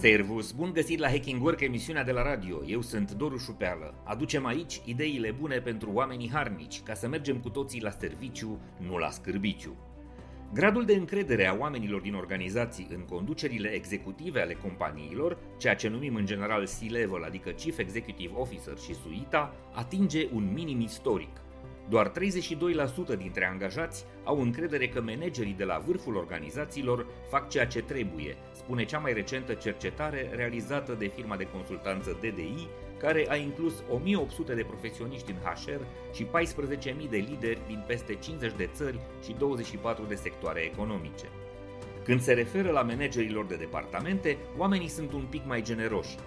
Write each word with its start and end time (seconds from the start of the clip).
Servus, 0.00 0.52
bun 0.52 0.72
găsit 0.72 0.98
la 0.98 1.08
Hacking 1.08 1.42
Work, 1.42 1.60
emisiunea 1.60 2.04
de 2.04 2.12
la 2.12 2.22
radio. 2.22 2.64
Eu 2.66 2.80
sunt 2.80 3.12
Doru 3.12 3.36
Șupeală. 3.36 3.94
Aducem 4.04 4.46
aici 4.46 4.80
ideile 4.84 5.30
bune 5.30 5.60
pentru 5.60 5.90
oamenii 5.92 6.30
harnici, 6.30 6.80
ca 6.82 6.94
să 6.94 7.08
mergem 7.08 7.36
cu 7.36 7.48
toții 7.50 7.82
la 7.82 7.90
serviciu, 7.90 8.60
nu 8.78 8.96
la 8.96 9.10
scârbiciu. 9.10 9.76
Gradul 10.52 10.84
de 10.84 10.94
încredere 10.94 11.46
a 11.46 11.56
oamenilor 11.58 12.00
din 12.00 12.14
organizații 12.14 12.88
în 12.90 13.00
conducerile 13.00 13.68
executive 13.68 14.40
ale 14.40 14.54
companiilor, 14.54 15.38
ceea 15.58 15.74
ce 15.74 15.88
numim 15.88 16.14
în 16.14 16.26
general 16.26 16.66
C-level, 16.66 17.24
adică 17.24 17.50
Chief 17.50 17.78
Executive 17.78 18.32
Officer 18.34 18.78
și 18.78 18.94
suita, 18.94 19.54
atinge 19.74 20.26
un 20.32 20.52
minim 20.52 20.80
istoric– 20.80 21.40
doar 21.90 22.10
32% 22.10 22.12
dintre 23.16 23.46
angajați 23.46 24.04
au 24.24 24.40
încredere 24.40 24.88
că 24.88 25.00
managerii 25.00 25.54
de 25.58 25.64
la 25.64 25.82
vârful 25.86 26.16
organizațiilor 26.16 27.06
fac 27.30 27.48
ceea 27.48 27.66
ce 27.66 27.82
trebuie, 27.82 28.36
spune 28.52 28.84
cea 28.84 28.98
mai 28.98 29.12
recentă 29.12 29.52
cercetare 29.52 30.30
realizată 30.34 30.92
de 30.98 31.06
firma 31.06 31.36
de 31.36 31.48
consultanță 31.52 32.18
DDI, 32.20 32.68
care 32.98 33.26
a 33.28 33.36
inclus 33.36 33.74
1800 33.90 34.54
de 34.54 34.62
profesioniști 34.62 35.30
în 35.30 35.36
HR 35.36 35.80
și 36.14 36.24
14.000 36.24 37.10
de 37.10 37.16
lideri 37.16 37.60
din 37.66 37.84
peste 37.86 38.14
50 38.14 38.52
de 38.56 38.68
țări 38.72 39.00
și 39.24 39.34
24 39.38 40.04
de 40.08 40.14
sectoare 40.14 40.60
economice. 40.60 41.26
Când 42.04 42.20
se 42.20 42.32
referă 42.32 42.70
la 42.70 42.82
managerilor 42.82 43.46
de 43.46 43.54
departamente, 43.54 44.36
oamenii 44.56 44.88
sunt 44.88 45.12
un 45.12 45.26
pic 45.30 45.42
mai 45.46 45.62
generoși. 45.62 46.16
46% 46.16 46.18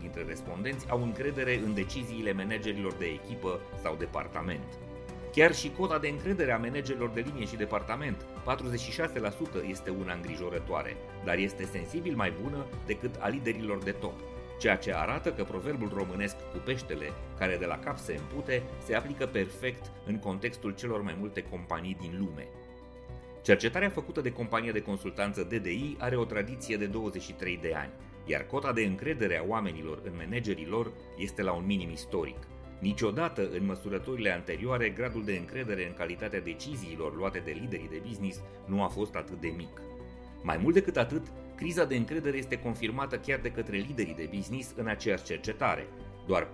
dintre 0.00 0.22
respondenți 0.26 0.86
au 0.90 1.02
încredere 1.02 1.58
în 1.64 1.74
deciziile 1.74 2.32
managerilor 2.32 2.92
de 2.92 3.06
echipă 3.06 3.60
sau 3.82 3.96
departament. 3.98 4.78
Chiar 5.32 5.54
și 5.54 5.70
cota 5.70 5.98
de 5.98 6.08
încredere 6.08 6.52
a 6.52 6.58
managerilor 6.58 7.08
de 7.08 7.24
linie 7.26 7.46
și 7.46 7.56
departament, 7.56 8.26
46% 9.64 9.68
este 9.68 9.90
una 9.90 10.12
îngrijorătoare, 10.12 10.96
dar 11.24 11.36
este 11.36 11.64
sensibil 11.64 12.14
mai 12.14 12.32
bună 12.42 12.66
decât 12.86 13.14
a 13.18 13.28
liderilor 13.28 13.82
de 13.82 13.90
top, 13.90 14.14
ceea 14.58 14.76
ce 14.76 14.94
arată 14.94 15.32
că 15.32 15.44
proverbul 15.44 15.90
românesc 15.94 16.36
cu 16.36 16.58
peștele, 16.64 17.12
care 17.38 17.56
de 17.56 17.66
la 17.66 17.78
cap 17.78 17.98
se 17.98 18.16
împute, 18.18 18.62
se 18.84 18.94
aplică 18.94 19.26
perfect 19.26 19.92
în 20.06 20.18
contextul 20.18 20.74
celor 20.74 21.02
mai 21.02 21.16
multe 21.18 21.42
companii 21.42 21.96
din 22.00 22.16
lume. 22.18 22.48
Cercetarea 23.46 23.88
făcută 23.88 24.20
de 24.20 24.32
compania 24.32 24.72
de 24.72 24.82
consultanță 24.82 25.42
DDI 25.42 25.96
are 25.98 26.16
o 26.16 26.24
tradiție 26.24 26.76
de 26.76 26.86
23 26.86 27.58
de 27.62 27.74
ani, 27.74 27.90
iar 28.24 28.46
cota 28.46 28.72
de 28.72 28.82
încredere 28.82 29.38
a 29.38 29.44
oamenilor 29.46 30.00
în 30.04 30.12
managerii 30.16 30.66
lor 30.66 30.92
este 31.18 31.42
la 31.42 31.52
un 31.52 31.66
minim 31.66 31.90
istoric. 31.90 32.36
Niciodată 32.80 33.48
în 33.50 33.66
măsurătorile 33.66 34.30
anterioare, 34.30 34.88
gradul 34.88 35.24
de 35.24 35.36
încredere 35.36 35.86
în 35.86 35.94
calitatea 35.94 36.40
deciziilor 36.40 37.16
luate 37.16 37.42
de 37.44 37.56
liderii 37.60 37.88
de 37.88 38.02
business 38.06 38.40
nu 38.64 38.82
a 38.82 38.88
fost 38.88 39.14
atât 39.14 39.40
de 39.40 39.52
mic. 39.56 39.80
Mai 40.42 40.56
mult 40.56 40.74
decât 40.74 40.96
atât, 40.96 41.26
criza 41.56 41.84
de 41.84 41.96
încredere 41.96 42.36
este 42.36 42.58
confirmată 42.58 43.18
chiar 43.18 43.38
de 43.38 43.50
către 43.50 43.76
liderii 43.76 44.14
de 44.14 44.30
business 44.34 44.72
în 44.76 44.86
aceeași 44.86 45.24
cercetare. 45.24 45.86
Doar 46.26 46.48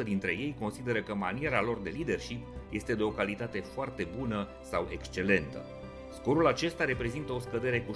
40% 0.00 0.04
dintre 0.04 0.30
ei 0.30 0.56
consideră 0.58 1.02
că 1.02 1.14
maniera 1.14 1.62
lor 1.62 1.78
de 1.78 1.90
leadership 1.90 2.46
este 2.70 2.94
de 2.94 3.02
o 3.02 3.10
calitate 3.10 3.60
foarte 3.60 4.08
bună 4.18 4.48
sau 4.62 4.88
excelentă. 4.90 5.79
Scorul 6.12 6.46
acesta 6.46 6.84
reprezintă 6.84 7.32
o 7.32 7.38
scădere 7.38 7.80
cu 7.80 7.92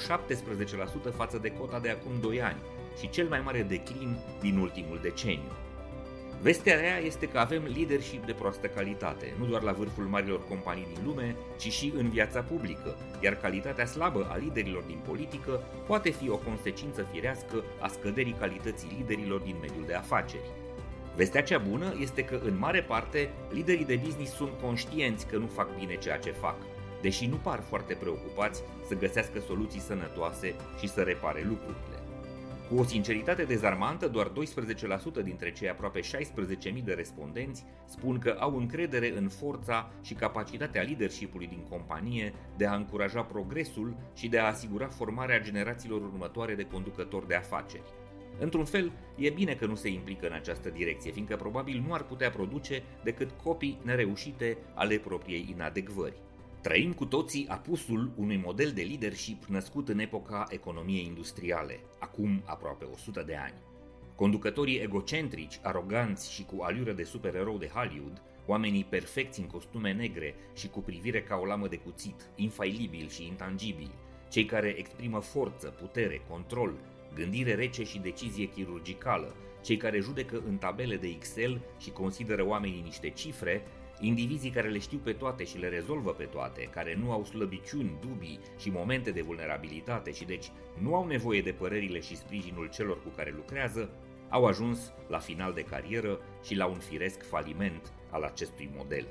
17% 1.10 1.14
față 1.16 1.38
de 1.38 1.52
cota 1.52 1.78
de 1.78 1.90
acum 1.90 2.12
2 2.20 2.42
ani 2.42 2.62
și 2.98 3.10
cel 3.10 3.28
mai 3.28 3.40
mare 3.44 3.62
declin 3.62 4.16
din 4.40 4.58
ultimul 4.58 4.98
deceniu. 5.02 5.52
Vestea 6.40 6.76
rea 6.76 6.98
este 6.98 7.28
că 7.28 7.38
avem 7.38 7.62
leadership 7.76 8.26
de 8.26 8.32
proastă 8.32 8.66
calitate, 8.66 9.34
nu 9.38 9.46
doar 9.46 9.62
la 9.62 9.72
vârful 9.72 10.04
marilor 10.04 10.48
companii 10.48 10.86
din 10.94 11.04
lume, 11.04 11.36
ci 11.58 11.72
și 11.72 11.92
în 11.96 12.08
viața 12.08 12.40
publică, 12.40 12.96
iar 13.20 13.34
calitatea 13.34 13.86
slabă 13.86 14.28
a 14.30 14.36
liderilor 14.36 14.82
din 14.82 14.98
politică 15.06 15.62
poate 15.86 16.10
fi 16.10 16.30
o 16.30 16.36
consecință 16.36 17.08
firească 17.12 17.64
a 17.80 17.88
scăderii 17.88 18.36
calității 18.38 18.96
liderilor 18.98 19.40
din 19.40 19.56
mediul 19.60 19.84
de 19.86 19.94
afaceri. 19.94 20.50
Vestea 21.16 21.42
cea 21.42 21.58
bună 21.58 21.94
este 22.00 22.24
că, 22.24 22.40
în 22.44 22.58
mare 22.58 22.82
parte, 22.82 23.30
liderii 23.50 23.84
de 23.84 24.00
business 24.04 24.34
sunt 24.34 24.50
conștienți 24.62 25.26
că 25.26 25.36
nu 25.36 25.46
fac 25.46 25.78
bine 25.78 25.96
ceea 25.96 26.18
ce 26.18 26.30
fac 26.30 26.56
deși 27.04 27.26
nu 27.26 27.36
par 27.36 27.60
foarte 27.60 27.94
preocupați 27.94 28.62
să 28.88 28.94
găsească 28.94 29.40
soluții 29.40 29.80
sănătoase 29.80 30.54
și 30.78 30.88
să 30.88 31.02
repare 31.02 31.42
lucrurile. 31.48 31.98
Cu 32.68 32.74
o 32.80 32.84
sinceritate 32.84 33.42
dezarmantă, 33.42 34.08
doar 34.08 34.32
12% 35.20 35.22
dintre 35.24 35.52
cei 35.52 35.68
aproape 35.68 36.00
16.000 36.00 36.84
de 36.84 36.92
respondenți 36.92 37.64
spun 37.84 38.18
că 38.18 38.36
au 38.38 38.56
încredere 38.56 39.16
în 39.16 39.28
forța 39.28 39.90
și 40.02 40.14
capacitatea 40.14 40.82
leadership-ului 40.82 41.46
din 41.46 41.66
companie 41.68 42.34
de 42.56 42.66
a 42.66 42.74
încuraja 42.74 43.22
progresul 43.22 43.96
și 44.14 44.28
de 44.28 44.38
a 44.38 44.46
asigura 44.46 44.86
formarea 44.86 45.40
generațiilor 45.40 46.00
următoare 46.00 46.54
de 46.54 46.66
conducători 46.66 47.28
de 47.28 47.34
afaceri. 47.34 47.92
Într-un 48.38 48.64
fel, 48.64 48.92
e 49.16 49.30
bine 49.30 49.54
că 49.54 49.66
nu 49.66 49.74
se 49.74 49.88
implică 49.88 50.26
în 50.26 50.32
această 50.32 50.68
direcție, 50.68 51.10
fiindcă 51.10 51.36
probabil 51.36 51.84
nu 51.86 51.94
ar 51.94 52.02
putea 52.02 52.30
produce 52.30 52.82
decât 53.02 53.30
copii 53.42 53.78
nereușite 53.82 54.56
ale 54.74 54.96
propriei 54.96 55.48
inadecvări. 55.50 56.16
Trăim 56.64 56.92
cu 56.92 57.04
toții 57.04 57.46
apusul 57.48 58.12
unui 58.16 58.36
model 58.36 58.70
de 58.70 58.82
leadership 58.82 59.44
născut 59.44 59.88
în 59.88 59.98
epoca 59.98 60.46
economiei 60.50 61.04
industriale, 61.04 61.80
acum 61.98 62.42
aproape 62.44 62.84
100 62.84 63.22
de 63.26 63.36
ani. 63.36 63.54
Conducătorii 64.14 64.80
egocentrici, 64.80 65.58
aroganți 65.62 66.32
și 66.32 66.44
cu 66.44 66.62
aliură 66.62 66.92
de 66.92 67.02
supererou 67.02 67.58
de 67.58 67.70
Hollywood, 67.74 68.22
oamenii 68.46 68.84
perfecți 68.84 69.40
în 69.40 69.46
costume 69.46 69.92
negre 69.92 70.34
și 70.54 70.68
cu 70.68 70.80
privire 70.80 71.22
ca 71.22 71.36
o 71.36 71.44
lamă 71.44 71.68
de 71.68 71.76
cuțit, 71.76 72.28
infailibili 72.34 73.10
și 73.10 73.26
intangibili, 73.26 73.94
cei 74.30 74.44
care 74.44 74.74
exprimă 74.78 75.20
forță, 75.20 75.68
putere, 75.68 76.22
control, 76.28 76.74
gândire 77.14 77.54
rece 77.54 77.84
și 77.84 77.98
decizie 77.98 78.48
chirurgicală, 78.48 79.34
cei 79.62 79.76
care 79.76 80.00
judecă 80.00 80.42
în 80.46 80.56
tabele 80.56 80.96
de 80.96 81.06
Excel 81.06 81.60
și 81.78 81.90
consideră 81.90 82.46
oamenii 82.46 82.82
niște 82.84 83.10
cifre, 83.10 83.62
Indivizii 84.00 84.50
care 84.50 84.68
le 84.68 84.78
știu 84.78 84.98
pe 84.98 85.12
toate 85.12 85.44
și 85.44 85.58
le 85.58 85.68
rezolvă 85.68 86.10
pe 86.10 86.24
toate, 86.24 86.62
care 86.62 86.94
nu 86.94 87.12
au 87.12 87.24
slăbiciuni, 87.24 87.98
dubii 88.00 88.40
și 88.58 88.70
momente 88.70 89.10
de 89.10 89.22
vulnerabilitate 89.22 90.12
și 90.12 90.24
deci 90.24 90.50
nu 90.78 90.94
au 90.94 91.06
nevoie 91.06 91.42
de 91.42 91.52
părerile 91.52 92.00
și 92.00 92.16
sprijinul 92.16 92.68
celor 92.68 93.02
cu 93.02 93.08
care 93.16 93.32
lucrează, 93.36 93.90
au 94.28 94.46
ajuns 94.46 94.92
la 95.08 95.18
final 95.18 95.52
de 95.52 95.62
carieră 95.62 96.20
și 96.44 96.54
la 96.54 96.66
un 96.66 96.78
firesc 96.78 97.28
faliment 97.28 97.92
al 98.10 98.22
acestui 98.22 98.70
model. 98.76 99.06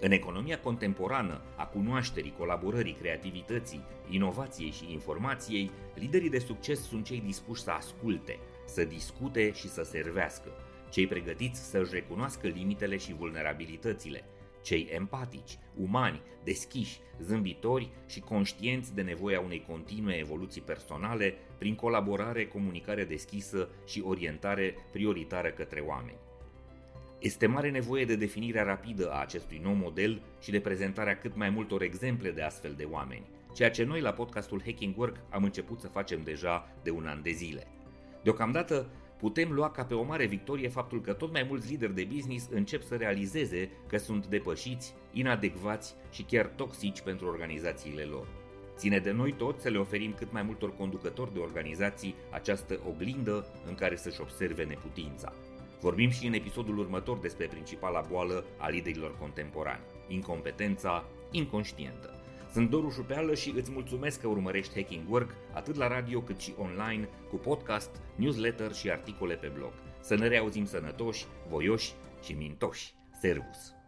În 0.00 0.10
economia 0.10 0.58
contemporană 0.58 1.40
a 1.56 1.66
cunoașterii, 1.66 2.34
colaborării, 2.38 2.96
creativității, 3.00 3.84
inovației 4.10 4.70
și 4.70 4.92
informației, 4.92 5.70
liderii 5.94 6.30
de 6.30 6.38
succes 6.38 6.80
sunt 6.80 7.04
cei 7.04 7.20
dispuși 7.20 7.62
să 7.62 7.70
asculte, 7.70 8.38
să 8.66 8.84
discute 8.84 9.52
și 9.52 9.68
să 9.68 9.82
servească, 9.82 10.50
cei 10.94 11.06
pregătiți 11.06 11.70
să-și 11.70 11.92
recunoască 11.92 12.46
limitele 12.46 12.96
și 12.96 13.14
vulnerabilitățile, 13.14 14.24
cei 14.62 14.88
empatici, 14.90 15.58
umani, 15.76 16.22
deschiși, 16.44 17.00
zâmbitori 17.20 17.90
și 18.06 18.20
conștienți 18.20 18.94
de 18.94 19.02
nevoia 19.02 19.40
unei 19.40 19.64
continue 19.68 20.18
evoluții 20.18 20.60
personale 20.60 21.34
prin 21.58 21.74
colaborare, 21.74 22.46
comunicare 22.46 23.04
deschisă 23.04 23.68
și 23.86 24.02
orientare 24.04 24.74
prioritară 24.92 25.48
către 25.48 25.80
oameni. 25.80 26.18
Este 27.18 27.46
mare 27.46 27.70
nevoie 27.70 28.04
de 28.04 28.16
definirea 28.16 28.62
rapidă 28.62 29.10
a 29.10 29.20
acestui 29.20 29.60
nou 29.62 29.72
model 29.72 30.22
și 30.40 30.50
de 30.50 30.60
prezentarea 30.60 31.18
cât 31.18 31.36
mai 31.36 31.50
multor 31.50 31.82
exemple 31.82 32.30
de 32.30 32.42
astfel 32.42 32.74
de 32.76 32.86
oameni, 32.90 33.26
ceea 33.54 33.70
ce 33.70 33.84
noi 33.84 34.00
la 34.00 34.12
podcastul 34.12 34.62
Hacking 34.64 34.98
Work 34.98 35.16
am 35.30 35.44
început 35.44 35.80
să 35.80 35.88
facem 35.88 36.22
deja 36.22 36.74
de 36.82 36.90
un 36.90 37.06
an 37.06 37.22
de 37.22 37.30
zile. 37.30 37.66
Deocamdată 38.22 38.90
putem 39.18 39.52
lua 39.52 39.70
ca 39.70 39.84
pe 39.84 39.94
o 39.94 40.02
mare 40.02 40.26
victorie 40.26 40.68
faptul 40.68 41.00
că 41.00 41.12
tot 41.12 41.32
mai 41.32 41.46
mulți 41.48 41.70
lideri 41.70 41.94
de 41.94 42.08
business 42.14 42.48
încep 42.50 42.82
să 42.82 42.94
realizeze 42.94 43.70
că 43.86 43.98
sunt 43.98 44.26
depășiți, 44.26 44.94
inadecvați 45.12 45.94
și 46.10 46.22
chiar 46.22 46.46
toxici 46.46 47.00
pentru 47.00 47.26
organizațiile 47.26 48.02
lor. 48.02 48.26
Ține 48.76 48.98
de 48.98 49.10
noi 49.10 49.32
toți 49.32 49.62
să 49.62 49.68
le 49.68 49.78
oferim 49.78 50.12
cât 50.12 50.32
mai 50.32 50.42
multor 50.42 50.76
conducători 50.76 51.32
de 51.32 51.38
organizații 51.38 52.14
această 52.30 52.80
oglindă 52.88 53.46
în 53.68 53.74
care 53.74 53.96
să-și 53.96 54.20
observe 54.20 54.64
neputința. 54.64 55.32
Vorbim 55.80 56.10
și 56.10 56.26
în 56.26 56.32
episodul 56.32 56.78
următor 56.78 57.18
despre 57.18 57.46
principala 57.46 58.00
boală 58.10 58.44
a 58.56 58.68
liderilor 58.68 59.18
contemporani, 59.18 59.84
incompetența 60.08 61.04
inconștientă. 61.30 62.13
Sunt 62.54 62.70
Doru 62.70 62.90
Șupeală 62.90 63.34
și 63.34 63.52
îți 63.56 63.70
mulțumesc 63.70 64.20
că 64.20 64.26
urmărești 64.26 64.74
Hacking 64.74 65.10
Work 65.10 65.30
atât 65.52 65.76
la 65.76 65.88
radio 65.88 66.20
cât 66.20 66.38
și 66.38 66.54
online 66.58 67.08
cu 67.30 67.36
podcast, 67.36 67.90
newsletter 68.16 68.72
și 68.72 68.90
articole 68.90 69.34
pe 69.34 69.52
blog. 69.54 69.72
Să 70.00 70.14
ne 70.14 70.28
reauzim 70.28 70.64
sănătoși, 70.64 71.26
voioși 71.48 71.92
și 72.22 72.32
mintoși. 72.32 72.94
Servus! 73.20 73.83